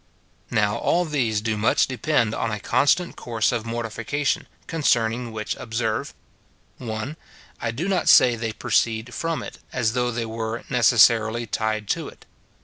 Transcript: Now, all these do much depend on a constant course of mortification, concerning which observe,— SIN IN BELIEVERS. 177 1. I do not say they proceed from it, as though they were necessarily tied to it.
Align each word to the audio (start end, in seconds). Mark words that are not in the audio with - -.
Now, 0.49 0.77
all 0.77 1.05
these 1.05 1.41
do 1.41 1.55
much 1.59 1.85
depend 1.85 2.33
on 2.33 2.49
a 2.49 2.59
constant 2.59 3.15
course 3.15 3.51
of 3.51 3.67
mortification, 3.67 4.47
concerning 4.65 5.31
which 5.31 5.55
observe,— 5.57 6.15
SIN 6.79 6.87
IN 6.87 6.87
BELIEVERS. 6.95 7.15
177 7.59 7.59
1. 7.59 7.69
I 7.69 7.71
do 7.71 7.87
not 7.87 8.09
say 8.09 8.35
they 8.35 8.51
proceed 8.51 9.13
from 9.13 9.43
it, 9.43 9.59
as 9.71 9.93
though 9.93 10.09
they 10.09 10.25
were 10.25 10.63
necessarily 10.71 11.45
tied 11.45 11.87
to 11.89 12.07
it. 12.07 12.25